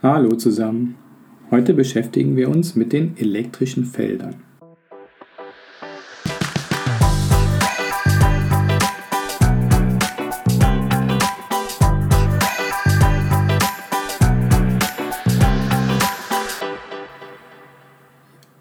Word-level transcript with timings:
Hallo 0.00 0.36
zusammen. 0.36 0.94
Heute 1.50 1.74
beschäftigen 1.74 2.36
wir 2.36 2.48
uns 2.50 2.76
mit 2.76 2.92
den 2.92 3.16
elektrischen 3.16 3.84
Feldern. 3.84 4.36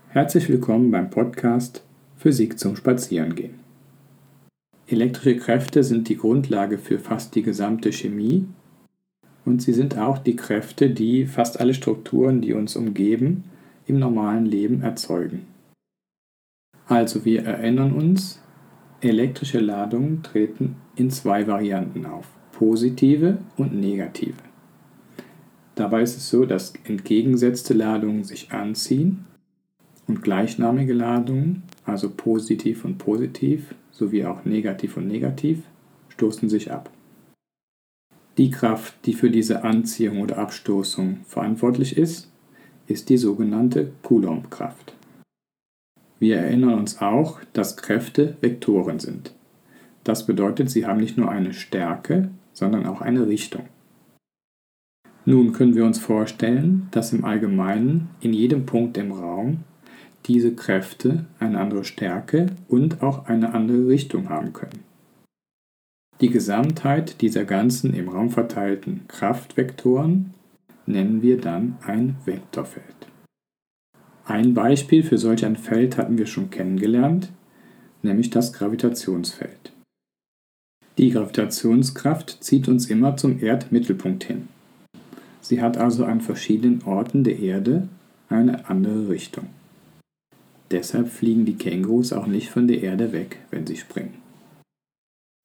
Herzlich 0.07 0.49
willkommen 0.49 0.89
beim 0.89 1.11
Podcast 1.11 1.83
Physik 2.15 2.57
zum 2.57 2.75
Spazierengehen. 2.75 3.59
Elektrische 4.87 5.37
Kräfte 5.37 5.83
sind 5.83 6.09
die 6.09 6.17
Grundlage 6.17 6.79
für 6.79 6.97
fast 6.97 7.35
die 7.35 7.43
gesamte 7.43 7.91
Chemie 7.91 8.47
und 9.47 9.61
sie 9.61 9.71
sind 9.71 9.97
auch 9.97 10.17
die 10.17 10.35
Kräfte, 10.35 10.89
die 10.89 11.25
fast 11.25 11.61
alle 11.61 11.73
Strukturen, 11.73 12.41
die 12.41 12.51
uns 12.53 12.75
umgeben, 12.75 13.45
im 13.85 13.97
normalen 13.97 14.45
Leben 14.45 14.81
erzeugen. 14.81 15.47
Also 16.85 17.23
wir 17.23 17.45
erinnern 17.45 17.93
uns, 17.93 18.41
elektrische 18.99 19.59
Ladungen 19.59 20.21
treten 20.21 20.75
in 20.97 21.09
zwei 21.11 21.47
Varianten 21.47 22.05
auf, 22.05 22.27
positive 22.51 23.37
und 23.55 23.73
negative. 23.73 24.35
Dabei 25.75 26.01
ist 26.01 26.17
es 26.17 26.29
so, 26.29 26.45
dass 26.45 26.73
entgegengesetzte 26.83 27.73
Ladungen 27.73 28.25
sich 28.25 28.51
anziehen 28.51 29.27
und 30.07 30.23
gleichnamige 30.23 30.93
Ladungen, 30.93 31.63
also 31.85 32.09
positiv 32.09 32.83
und 32.83 32.97
positiv, 32.97 33.75
sowie 33.91 34.25
auch 34.25 34.43
negativ 34.43 34.97
und 34.97 35.07
negativ, 35.07 35.61
stoßen 36.09 36.49
sich 36.49 36.69
ab. 36.71 36.89
Die 38.37 38.51
Kraft, 38.51 38.93
die 39.05 39.13
für 39.13 39.31
diese 39.31 39.63
Anziehung 39.63 40.21
oder 40.21 40.37
Abstoßung 40.37 41.21
verantwortlich 41.25 41.97
ist, 41.97 42.31
ist 42.85 43.09
die 43.09 43.17
sogenannte 43.17 43.91
Coulomb-Kraft. 44.03 44.93
Wir 46.19 46.37
erinnern 46.37 46.75
uns 46.75 47.01
auch, 47.01 47.39
dass 47.53 47.77
Kräfte 47.77 48.37
Vektoren 48.41 48.99
sind. 48.99 49.33
Das 50.03 50.25
bedeutet, 50.25 50.69
sie 50.69 50.85
haben 50.85 50.99
nicht 50.99 51.17
nur 51.17 51.29
eine 51.29 51.53
Stärke, 51.53 52.29
sondern 52.53 52.85
auch 52.85 53.01
eine 53.01 53.27
Richtung. 53.27 53.65
Nun 55.25 55.51
können 55.51 55.75
wir 55.75 55.85
uns 55.85 55.99
vorstellen, 55.99 56.87
dass 56.91 57.13
im 57.13 57.25
Allgemeinen 57.25 58.09
in 58.21 58.33
jedem 58.33 58.65
Punkt 58.65 58.97
im 58.97 59.11
Raum 59.11 59.63
diese 60.25 60.53
Kräfte 60.53 61.25
eine 61.39 61.59
andere 61.59 61.83
Stärke 61.83 62.47
und 62.67 63.01
auch 63.01 63.25
eine 63.25 63.53
andere 63.53 63.87
Richtung 63.87 64.29
haben 64.29 64.53
können. 64.53 64.83
Die 66.19 66.29
Gesamtheit 66.29 67.21
dieser 67.21 67.45
ganzen 67.45 67.93
im 67.93 68.09
Raum 68.09 68.31
verteilten 68.31 69.01
Kraftvektoren 69.07 70.33
nennen 70.87 71.21
wir 71.21 71.39
dann 71.39 71.77
ein 71.85 72.15
Vektorfeld. 72.25 72.85
Ein 74.25 74.55
Beispiel 74.55 75.03
für 75.03 75.19
solch 75.19 75.45
ein 75.45 75.55
Feld 75.55 75.97
hatten 75.97 76.17
wir 76.17 76.25
schon 76.25 76.49
kennengelernt, 76.49 77.31
nämlich 78.01 78.31
das 78.31 78.51
Gravitationsfeld. 78.51 79.71
Die 80.97 81.11
Gravitationskraft 81.11 82.43
zieht 82.43 82.67
uns 82.67 82.89
immer 82.89 83.15
zum 83.15 83.39
Erdmittelpunkt 83.39 84.23
hin. 84.23 84.47
Sie 85.39 85.61
hat 85.61 85.77
also 85.77 86.03
an 86.03 86.21
verschiedenen 86.21 86.81
Orten 86.83 87.23
der 87.23 87.37
Erde 87.37 87.87
eine 88.27 88.67
andere 88.69 89.07
Richtung. 89.07 89.45
Deshalb 90.71 91.09
fliegen 91.09 91.45
die 91.45 91.55
Kängurus 91.55 92.11
auch 92.11 92.25
nicht 92.25 92.49
von 92.49 92.67
der 92.67 92.81
Erde 92.81 93.13
weg, 93.13 93.37
wenn 93.51 93.67
sie 93.67 93.77
springen. 93.77 94.26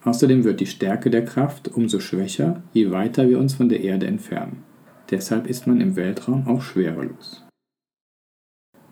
Außerdem 0.05 0.43
wird 0.43 0.61
die 0.61 0.67
Stärke 0.67 1.11
der 1.11 1.25
Kraft 1.25 1.69
umso 1.69 2.01
schwächer, 2.01 2.63
je 2.73 2.91
weiter 2.91 3.29
wir 3.29 3.39
uns 3.39 3.55
von 3.55 3.69
der 3.69 3.83
Erde 3.83 4.07
entfernen. 4.07 4.65
Deshalb 5.11 5.47
ist 5.47 5.67
man 5.67 5.81
im 5.81 5.95
Weltraum 5.95 6.49
auch 6.49 6.63
schwerelos. 6.63 7.45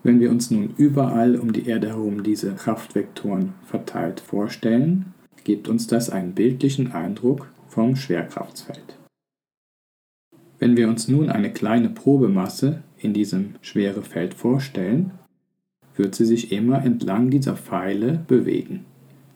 Wenn 0.03 0.21
wir 0.21 0.31
uns 0.31 0.51
nun 0.51 0.73
überall 0.77 1.37
um 1.37 1.53
die 1.53 1.67
Erde 1.67 1.89
herum 1.89 2.23
diese 2.23 2.55
Kraftvektoren 2.55 3.55
verteilt 3.65 4.21
vorstellen, 4.21 5.15
gibt 5.45 5.69
uns 5.69 5.87
das 5.87 6.11
einen 6.11 6.33
bildlichen 6.33 6.93
Eindruck 6.93 7.49
vom 7.69 7.97
Schwerkraftsfeld. 7.97 8.99
Wenn 10.59 10.77
wir 10.77 10.89
uns 10.89 11.09
nun 11.09 11.29
eine 11.29 11.53
kleine 11.53 11.89
Probemasse 11.89 12.83
in 12.99 13.15
diesem 13.15 13.55
schwere 13.63 14.03
Feld 14.03 14.35
vorstellen, 14.35 15.13
wird 15.97 16.15
sie 16.15 16.25
sich 16.25 16.53
immer 16.53 16.85
entlang 16.85 17.31
dieser 17.31 17.57
Pfeile 17.57 18.25
bewegen 18.29 18.85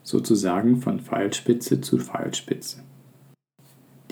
sozusagen 0.04 0.76
von 0.76 1.00
Pfeilspitze 1.00 1.80
zu 1.80 1.98
Pfeilspitze. 1.98 2.84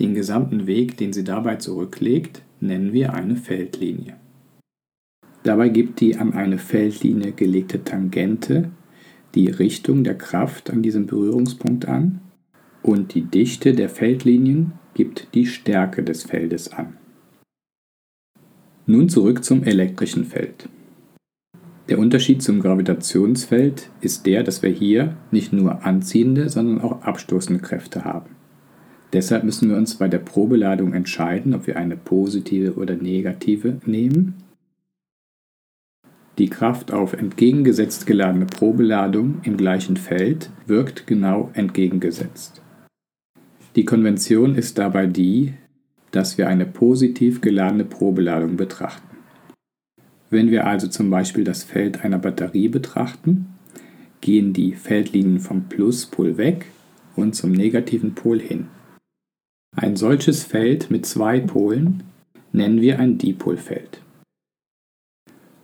Den 0.01 0.13
gesamten 0.13 0.67
Weg, 0.67 0.97
den 0.97 1.13
sie 1.13 1.23
dabei 1.23 1.55
zurücklegt, 1.55 2.41
nennen 2.59 2.91
wir 2.91 3.13
eine 3.13 3.37
Feldlinie. 3.37 4.17
Dabei 5.43 5.69
gibt 5.69 6.01
die 6.01 6.17
an 6.17 6.33
eine 6.33 6.57
Feldlinie 6.57 7.31
gelegte 7.31 7.83
Tangente 7.83 8.71
die 9.35 9.47
Richtung 9.47 10.03
der 10.03 10.17
Kraft 10.17 10.69
an 10.69 10.83
diesem 10.83 11.07
Berührungspunkt 11.07 11.87
an 11.87 12.21
und 12.81 13.13
die 13.13 13.23
Dichte 13.23 13.73
der 13.73 13.89
Feldlinien 13.89 14.73
gibt 14.93 15.33
die 15.33 15.45
Stärke 15.45 16.03
des 16.03 16.23
Feldes 16.23 16.71
an. 16.71 16.97
Nun 18.85 19.09
zurück 19.09 19.43
zum 19.43 19.63
elektrischen 19.63 20.25
Feld. 20.25 20.69
Der 21.89 21.99
Unterschied 21.99 22.41
zum 22.41 22.61
Gravitationsfeld 22.61 23.89
ist 23.99 24.25
der, 24.25 24.43
dass 24.43 24.63
wir 24.63 24.69
hier 24.69 25.17
nicht 25.31 25.51
nur 25.51 25.85
anziehende, 25.85 26.47
sondern 26.47 26.81
auch 26.81 27.01
abstoßende 27.01 27.61
Kräfte 27.61 28.05
haben. 28.05 28.29
Deshalb 29.11 29.43
müssen 29.43 29.69
wir 29.69 29.75
uns 29.75 29.95
bei 29.95 30.07
der 30.07 30.19
Probeladung 30.19 30.93
entscheiden, 30.93 31.53
ob 31.53 31.67
wir 31.67 31.77
eine 31.77 31.97
positive 31.97 32.75
oder 32.75 32.95
negative 32.95 33.79
nehmen. 33.85 34.35
Die 36.39 36.49
Kraft 36.49 36.91
auf 36.91 37.13
entgegengesetzt 37.13 38.07
geladene 38.07 38.47
Probeladung 38.47 39.41
im 39.43 39.55
gleichen 39.55 39.97
Feld 39.97 40.49
wirkt 40.65 41.05
genau 41.05 41.51
entgegengesetzt. 41.53 42.63
Die 43.75 43.85
Konvention 43.85 44.55
ist 44.55 44.79
dabei 44.79 45.05
die, 45.05 45.53
dass 46.09 46.37
wir 46.37 46.47
eine 46.47 46.65
positiv 46.65 47.41
geladene 47.41 47.85
Probeladung 47.85 48.55
betrachten. 48.55 49.12
Wenn 50.33 50.49
wir 50.49 50.65
also 50.65 50.87
zum 50.87 51.11
Beispiel 51.11 51.43
das 51.43 51.63
Feld 51.63 52.03
einer 52.03 52.17
Batterie 52.17 52.67
betrachten, 52.67 53.49
gehen 54.19 54.51
die 54.51 54.73
Feldlinien 54.73 55.39
vom 55.39 55.65
Pluspol 55.69 56.37
weg 56.37 56.65
und 57.15 57.35
zum 57.35 57.51
negativen 57.51 58.15
Pol 58.15 58.39
hin. 58.39 58.65
Ein 59.75 59.95
solches 59.95 60.43
Feld 60.43 60.89
mit 60.89 61.05
zwei 61.05 61.39
Polen 61.39 62.01
nennen 62.51 62.81
wir 62.81 62.97
ein 62.97 63.19
Dipolfeld. 63.19 64.01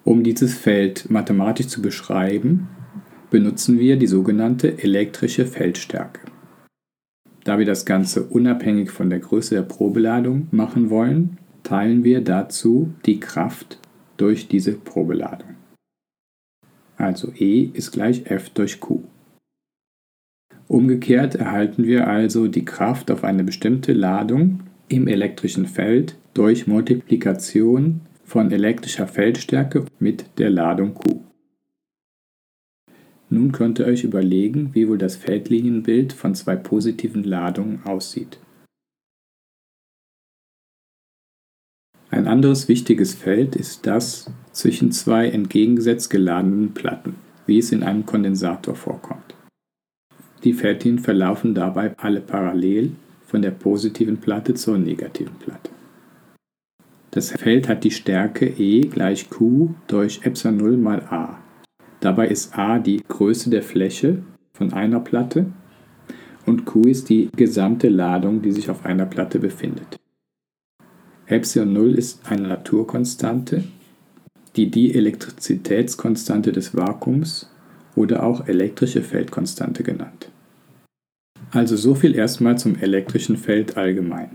Um 0.04 0.22
dieses 0.24 0.56
Feld 0.56 1.10
mathematisch 1.10 1.66
zu 1.66 1.82
beschreiben, 1.82 2.68
benutzen 3.32 3.80
wir 3.80 3.98
die 3.98 4.06
sogenannte 4.06 4.84
elektrische 4.84 5.48
Feldstärke. 5.48 6.22
Da 7.44 7.58
wir 7.58 7.66
das 7.66 7.88
Ganze 7.88 8.22
unabhängig 8.22 8.92
von 8.92 9.10
der 9.10 9.18
Größe 9.18 9.56
der 9.56 9.64
Probeladung 9.64 10.48
machen 10.52 10.92
wollen, 10.92 11.40
teilen 11.64 12.04
wir 12.04 12.22
dazu 12.22 12.94
die 13.08 13.20
Kraft 13.20 13.80
durch 14.20 14.48
diese 14.48 14.74
Probeladung. 14.74 15.56
Also 16.98 17.32
E 17.38 17.70
ist 17.74 17.92
gleich 17.92 18.30
F 18.30 18.50
durch 18.50 18.80
Q. 18.80 19.04
Umgekehrt 20.68 21.36
erhalten 21.36 21.86
wir 21.86 22.08
also 22.08 22.48
die 22.48 22.66
Kraft 22.66 23.10
auf 23.10 23.24
eine 23.24 23.44
bestimmte 23.44 23.94
Ladung 23.94 24.60
im 24.88 25.08
elektrischen 25.08 25.66
Feld 25.66 26.18
durch 26.34 26.68
Multiplikation 26.68 28.02
von 28.24 28.52
elektrischer 28.52 29.08
Feldstärke 29.08 29.86
mit 30.00 30.26
der 30.38 30.50
Ladung 30.50 30.94
Q. 30.94 31.22
Nun 33.32 33.52
könnt 33.52 33.80
ihr 33.80 33.86
euch 33.86 34.04
überlegen, 34.04 34.72
wie 34.74 34.88
wohl 34.90 34.98
das 34.98 35.16
Feldlinienbild 35.16 36.14
von 36.14 36.36
zwei 36.36 36.56
positiven 36.56 37.24
Ladungen 37.24 37.84
aussieht. 37.86 38.40
Ein 42.12 42.28
anderes 42.28 42.68
wichtiges 42.68 43.14
Feld 43.14 43.56
ist 43.56 43.86
das 43.86 44.32
zwischen 44.52 44.92
zwei 44.92 45.30
entgegengesetzt 45.30 46.10
geladenen 46.10 46.74
Platten, 46.74 47.16
wie 47.46 47.60
es 47.60 47.72
in 47.72 47.84
einem 47.84 48.06
Kondensator 48.06 48.76
vorkommt. 48.76 49.36
Die 50.44 50.54
Feldlinien 50.54 51.04
verlaufen 51.04 51.54
dabei 51.54 51.94
alle 51.98 52.22
parallel 52.22 52.94
von 53.28 53.42
der 53.42 53.52
positiven 53.52 54.18
Platte 54.18 54.56
zur 54.56 54.78
negativen 54.78 55.36
Platte. 55.36 55.70
Das 57.12 57.32
Feld 57.32 57.68
hat 57.68 57.84
die 57.84 57.92
Stärke 57.92 58.48
E 58.48 58.82
gleich 58.82 59.30
Q 59.30 59.76
durch 59.88 60.22
Epsilon 60.24 60.58
0 60.58 60.78
mal 60.78 61.02
A. 61.10 61.38
Dabei 62.00 62.28
ist 62.28 62.58
A 62.58 62.80
die 62.80 63.04
Größe 63.08 63.50
der 63.50 63.64
Fläche 63.64 64.24
von 64.54 64.74
einer 64.74 65.00
Platte 65.00 65.48
und 66.46 66.66
Q 66.66 66.82
ist 66.84 67.10
die 67.10 67.30
gesamte 67.36 67.90
Ladung, 67.90 68.42
die 68.42 68.52
sich 68.52 68.70
auf 68.70 68.86
einer 68.86 69.06
Platte 69.06 69.40
befindet. 69.40 70.00
Epsilon 71.30 71.74
0 71.74 71.94
ist 71.94 72.22
eine 72.28 72.48
Naturkonstante, 72.48 73.64
die 74.56 74.72
die 74.72 74.96
Elektrizitätskonstante 74.96 76.52
des 76.52 76.76
Vakuums 76.76 77.52
oder 77.96 78.24
auch 78.24 78.48
elektrische 78.48 79.04
Feldkonstante 79.04 79.84
genannt. 79.84 80.32
Also 81.52 81.78
so 81.78 81.94
viel 81.94 82.16
erstmal 82.16 82.58
zum 82.58 82.78
elektrischen 82.78 83.38
Feld 83.38 83.78
allgemein. 83.78 84.32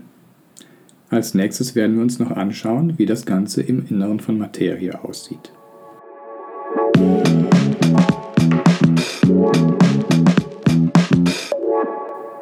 Als 1.09 1.33
nächstes 1.33 1.75
werden 1.75 1.97
wir 1.97 2.01
uns 2.01 2.17
noch 2.17 2.31
anschauen, 2.31 2.93
wie 2.97 3.05
das 3.05 3.25
Ganze 3.25 3.61
im 3.61 3.85
Inneren 3.89 4.21
von 4.21 4.37
Materie 4.37 5.03
aussieht. 5.03 5.51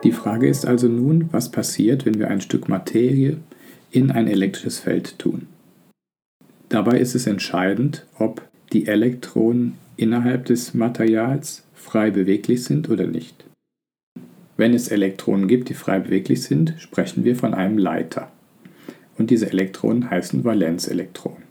Die 0.04 0.12
Frage 0.12 0.48
ist 0.48 0.68
also 0.68 0.88
nun, 0.88 1.30
was 1.32 1.50
passiert, 1.50 2.06
wenn 2.06 2.20
wir 2.20 2.28
ein 2.28 2.42
Stück 2.42 2.70
Materie 2.70 3.38
in 3.94 4.12
ein 4.12 4.28
elektrisches 4.28 4.80
Feld 4.80 5.20
tun. 5.20 5.48
Dabei 6.68 7.00
ist 7.00 7.14
es 7.14 7.28
entscheidend, 7.28 8.06
ob 8.18 8.42
die 8.74 8.88
Elektronen 8.88 9.76
innerhalb 9.96 10.46
des 10.46 10.74
Materials 10.74 11.64
frei 11.76 12.10
beweglich 12.10 12.64
sind 12.64 12.90
oder 12.90 13.06
nicht. 13.06 13.46
Wenn 14.58 14.74
es 14.74 14.88
Elektronen 14.88 15.48
gibt, 15.48 15.70
die 15.70 15.76
frei 15.76 16.00
beweglich 16.00 16.42
sind, 16.42 16.74
sprechen 16.80 17.24
wir 17.24 17.36
von 17.36 17.54
einem 17.54 17.78
Leiter. 17.78 18.32
Und 19.20 19.30
diese 19.30 19.52
Elektronen 19.52 20.10
heißen 20.10 20.44
Valenzelektronen. 20.44 21.44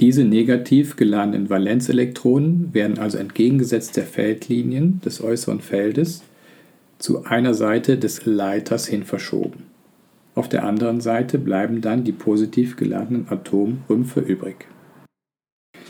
Diese 0.00 0.24
negativ 0.24 0.96
geladenen 0.96 1.50
Valenzelektronen 1.50 2.74
werden 2.74 2.98
also 2.98 3.18
entgegengesetzt 3.18 3.96
der 3.96 4.04
Feldlinien 4.04 5.00
des 5.04 5.22
äußeren 5.22 5.60
Feldes 5.60 6.24
zu 6.98 7.24
einer 7.24 7.54
Seite 7.54 7.96
des 7.96 8.26
Leiters 8.26 8.88
hin 8.88 9.04
verschoben. 9.04 9.73
Auf 10.34 10.48
der 10.48 10.64
anderen 10.64 11.00
Seite 11.00 11.38
bleiben 11.38 11.80
dann 11.80 12.04
die 12.04 12.12
positiv 12.12 12.76
geladenen 12.76 13.28
Atomrümpfe 13.28 14.20
übrig. 14.20 14.66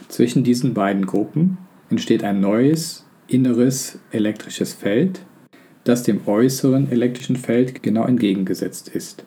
Zwischen 0.08 0.44
diesen 0.44 0.74
beiden 0.74 1.06
Gruppen 1.06 1.58
entsteht 1.90 2.24
ein 2.24 2.40
neues 2.40 3.06
inneres 3.26 3.98
elektrisches 4.10 4.74
Feld, 4.74 5.24
das 5.84 6.02
dem 6.02 6.26
äußeren 6.26 6.90
elektrischen 6.90 7.36
Feld 7.36 7.82
genau 7.82 8.04
entgegengesetzt 8.04 8.88
ist. 8.88 9.24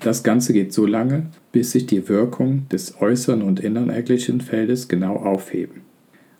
Das 0.00 0.22
Ganze 0.22 0.52
geht 0.52 0.72
so 0.72 0.84
lange, 0.84 1.30
bis 1.52 1.72
sich 1.72 1.86
die 1.86 2.08
Wirkung 2.08 2.68
des 2.70 3.00
äußeren 3.00 3.42
und 3.42 3.60
inneren 3.60 3.90
elektrischen 3.90 4.40
Feldes 4.40 4.88
genau 4.88 5.16
aufheben 5.16 5.82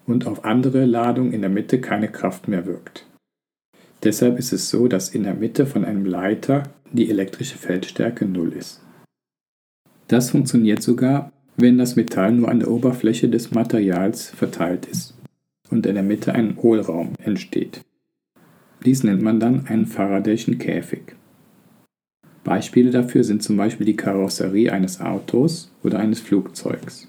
und 0.06 0.26
auf 0.26 0.44
andere 0.44 0.84
Ladungen 0.84 1.32
in 1.32 1.42
der 1.42 1.50
Mitte 1.50 1.80
keine 1.80 2.08
Kraft 2.08 2.48
mehr 2.48 2.66
wirkt. 2.66 3.06
Deshalb 4.02 4.38
ist 4.38 4.52
es 4.52 4.68
so, 4.68 4.88
dass 4.88 5.10
in 5.10 5.22
der 5.22 5.34
Mitte 5.34 5.64
von 5.64 5.84
einem 5.84 6.04
Leiter 6.04 6.64
die 6.92 7.10
elektrische 7.10 7.58
Feldstärke 7.58 8.26
0 8.26 8.52
ist. 8.52 8.80
Das 10.08 10.30
funktioniert 10.30 10.82
sogar, 10.82 11.32
wenn 11.56 11.78
das 11.78 11.96
Metall 11.96 12.32
nur 12.32 12.48
an 12.48 12.60
der 12.60 12.70
Oberfläche 12.70 13.28
des 13.28 13.50
Materials 13.50 14.30
verteilt 14.30 14.86
ist 14.86 15.14
und 15.70 15.86
in 15.86 15.94
der 15.94 16.02
Mitte 16.02 16.34
ein 16.34 16.56
Hohlraum 16.62 17.12
entsteht. 17.22 17.82
Dies 18.84 19.04
nennt 19.04 19.22
man 19.22 19.40
dann 19.40 19.66
einen 19.66 19.86
Faradayschen 19.86 20.58
Käfig. 20.58 21.16
Beispiele 22.44 22.90
dafür 22.90 23.22
sind 23.22 23.42
zum 23.42 23.56
Beispiel 23.56 23.86
die 23.86 23.96
Karosserie 23.96 24.72
eines 24.72 25.00
Autos 25.00 25.72
oder 25.84 26.00
eines 26.00 26.20
Flugzeugs. 26.20 27.08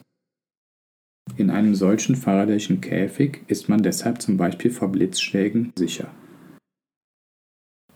In 1.38 1.50
einem 1.50 1.74
solchen 1.74 2.15
Faradayschen 2.15 2.81
Käfig 2.81 3.41
ist 3.47 3.69
man 3.69 3.81
deshalb 3.81 4.21
zum 4.21 4.38
Beispiel 4.38 4.69
vor 4.69 4.91
Blitzschlägen 4.91 5.74
sicher. 5.75 6.12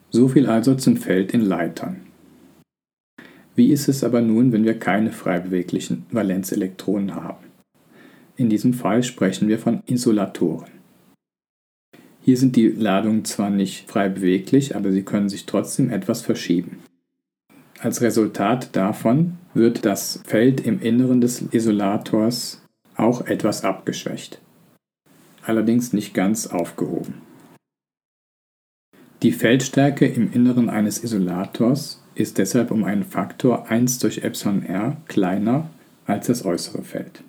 So 0.10 0.28
viel 0.28 0.48
also 0.48 0.76
zum 0.76 0.98
Feld 0.98 1.34
in 1.34 1.42
Leitern. 1.42 2.02
Wie 3.56 3.72
ist 3.72 3.88
es 3.88 4.04
aber 4.04 4.22
nun, 4.22 4.52
wenn 4.52 4.64
wir 4.64 4.78
keine 4.78 5.12
frei 5.12 5.40
beweglichen 5.40 6.06
Valenzelektronen 6.12 7.16
haben? 7.16 7.46
In 8.36 8.50
diesem 8.50 8.74
Fall 8.74 9.04
sprechen 9.04 9.48
wir 9.48 9.58
von 9.58 9.82
Isolatoren. 9.88 10.70
Hier 12.22 12.38
sind 12.38 12.56
die 12.56 12.68
Ladungen 12.68 13.26
zwar 13.26 13.50
nicht 13.50 13.90
frei 13.90 14.10
beweglich, 14.10 14.76
aber 14.76 14.92
sie 14.92 15.02
können 15.02 15.30
sich 15.30 15.46
trotzdem 15.46 15.90
etwas 15.90 16.22
verschieben. 16.22 16.80
Als 17.80 18.02
Resultat 18.02 18.76
davon 18.76 19.38
wird 19.54 19.86
das 19.86 20.22
Feld 20.26 20.62
im 20.62 20.82
Inneren 20.82 21.22
des 21.22 21.42
Isolators 21.52 22.62
auch 22.96 23.26
etwas 23.28 23.64
abgeschwächt, 23.64 24.40
allerdings 25.44 25.94
nicht 25.94 26.14
ganz 26.14 26.48
aufgehoben. 26.48 27.27
Die 29.24 29.32
Feldstärke 29.32 30.06
im 30.06 30.32
Inneren 30.32 30.70
eines 30.70 31.04
Isolators 31.04 32.04
ist 32.14 32.38
deshalb 32.38 32.70
um 32.70 32.84
einen 32.84 33.04
Faktor 33.04 33.68
1 33.68 33.98
durch 33.98 34.20
εr 34.20 34.98
kleiner 35.08 35.72
als 36.06 36.28
das 36.28 36.46
äußere 36.46 36.84
Feld. 36.84 37.24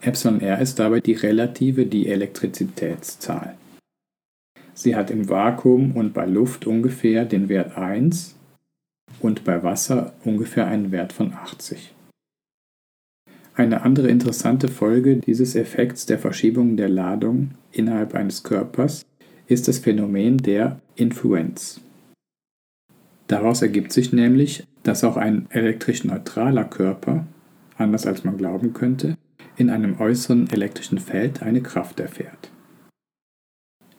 εr 0.00 0.58
ist 0.60 0.78
dabei 0.78 1.00
die 1.00 1.12
relative 1.12 1.84
Dielektrizitätszahl. 1.84 3.54
Sie 4.72 4.96
hat 4.96 5.10
im 5.10 5.28
Vakuum 5.28 5.92
und 5.92 6.14
bei 6.14 6.24
Luft 6.24 6.66
ungefähr 6.66 7.26
den 7.26 7.50
Wert 7.50 7.76
1 7.76 8.36
und 9.20 9.44
bei 9.44 9.62
Wasser 9.62 10.14
ungefähr 10.24 10.68
einen 10.68 10.90
Wert 10.90 11.12
von 11.12 11.34
80. 11.34 11.92
Eine 13.54 13.82
andere 13.82 14.08
interessante 14.08 14.68
Folge 14.68 15.16
dieses 15.16 15.54
Effekts 15.54 16.06
der 16.06 16.18
Verschiebung 16.18 16.78
der 16.78 16.88
Ladung 16.88 17.50
innerhalb 17.72 18.14
eines 18.14 18.42
Körpers 18.42 19.04
ist 19.48 19.66
das 19.66 19.78
Phänomen 19.78 20.38
der 20.38 20.80
Influenz. 20.94 21.80
Daraus 23.26 23.62
ergibt 23.62 23.92
sich 23.92 24.12
nämlich, 24.12 24.64
dass 24.82 25.04
auch 25.04 25.16
ein 25.16 25.46
elektrisch 25.50 26.04
neutraler 26.04 26.64
Körper, 26.64 27.26
anders 27.76 28.06
als 28.06 28.24
man 28.24 28.38
glauben 28.38 28.72
könnte, 28.72 29.16
in 29.56 29.70
einem 29.70 30.00
äußeren 30.00 30.48
elektrischen 30.50 30.98
Feld 30.98 31.42
eine 31.42 31.62
Kraft 31.62 31.98
erfährt. 32.00 32.50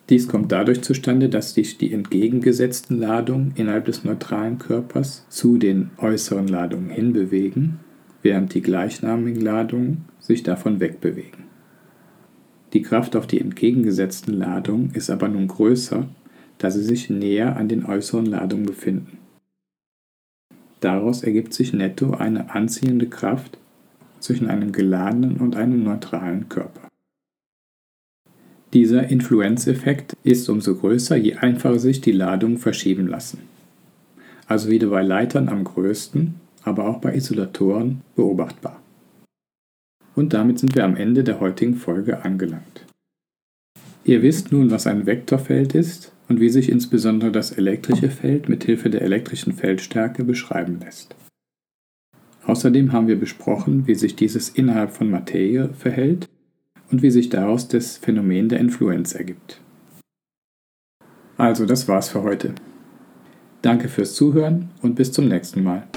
Dies 0.09 0.27
kommt 0.27 0.51
dadurch 0.51 0.81
zustande, 0.81 1.29
dass 1.29 1.53
sich 1.53 1.77
die 1.77 1.93
entgegengesetzten 1.93 2.97
Ladungen 2.97 3.53
innerhalb 3.55 3.85
des 3.85 4.03
neutralen 4.03 4.57
Körpers 4.57 5.25
zu 5.29 5.59
den 5.59 5.91
äußeren 5.97 6.47
Ladungen 6.47 6.89
hinbewegen, 6.89 7.79
während 8.23 8.55
die 8.55 8.61
gleichnamigen 8.61 9.41
Ladungen 9.41 10.05
sich 10.19 10.41
davon 10.41 10.79
wegbewegen. 10.79 11.48
Die 12.73 12.81
Kraft 12.81 13.15
auf 13.15 13.25
die 13.25 13.41
entgegengesetzten 13.41 14.33
Ladungen 14.33 14.91
ist 14.93 15.09
aber 15.09 15.27
nun 15.27 15.47
größer, 15.47 16.07
da 16.59 16.71
sie 16.71 16.83
sich 16.83 17.09
näher 17.09 17.57
an 17.57 17.67
den 17.67 17.85
äußeren 17.85 18.25
Ladungen 18.25 18.65
befinden. 18.65 19.17
Daraus 20.79 21.23
ergibt 21.23 21.53
sich 21.53 21.73
netto 21.73 22.13
eine 22.13 22.53
anziehende 22.53 23.07
Kraft 23.07 23.57
zwischen 24.19 24.47
einem 24.47 24.71
geladenen 24.71 25.37
und 25.37 25.55
einem 25.55 25.83
neutralen 25.83 26.47
Körper. 26.49 26.87
Dieser 28.73 29.07
Influenzeffekt 29.07 30.15
ist 30.23 30.47
umso 30.47 30.75
größer, 30.75 31.15
je 31.17 31.35
einfacher 31.35 31.79
sich 31.79 32.01
die 32.01 32.11
Ladungen 32.11 32.57
verschieben 32.57 33.07
lassen. 33.07 33.39
Also 34.47 34.69
wieder 34.69 34.87
bei 34.87 35.01
Leitern 35.01 35.49
am 35.49 35.63
größten, 35.63 36.35
aber 36.63 36.87
auch 36.87 36.99
bei 36.99 37.15
Isolatoren 37.15 38.01
beobachtbar. 38.15 38.79
Und 40.19 40.33
damit 40.33 40.59
sind 40.59 40.75
wir 40.75 40.83
am 40.83 40.97
Ende 40.97 41.23
der 41.23 41.39
heutigen 41.39 41.75
Folge 41.75 42.25
angelangt. 42.25 42.85
Ihr 44.03 44.21
wisst 44.21 44.51
nun, 44.51 44.69
was 44.69 44.85
ein 44.85 45.05
Vektorfeld 45.05 45.73
ist 45.75 46.11
und 46.27 46.41
wie 46.41 46.49
sich 46.49 46.67
insbesondere 46.67 47.31
das 47.31 47.53
elektrische 47.53 48.09
Feld 48.09 48.49
mit 48.49 48.65
Hilfe 48.65 48.89
der 48.89 49.01
elektrischen 49.01 49.53
Feldstärke 49.53 50.25
beschreiben 50.25 50.81
lässt. 50.81 51.15
Außerdem 52.45 52.91
haben 52.91 53.07
wir 53.07 53.17
besprochen, 53.17 53.87
wie 53.87 53.95
sich 53.95 54.17
dieses 54.17 54.49
innerhalb 54.49 54.91
von 54.91 55.09
Materie 55.09 55.69
verhält 55.69 56.27
und 56.91 57.01
wie 57.01 57.11
sich 57.11 57.29
daraus 57.29 57.69
das 57.69 57.95
Phänomen 57.95 58.49
der 58.49 58.59
Influenz 58.59 59.15
ergibt. 59.15 59.61
Also, 61.37 61.65
das 61.65 61.87
war's 61.87 62.09
für 62.09 62.23
heute. 62.23 62.55
Danke 63.61 63.87
fürs 63.87 64.15
Zuhören 64.15 64.67
und 64.81 64.95
bis 64.95 65.13
zum 65.13 65.29
nächsten 65.29 65.63
Mal. 65.63 65.87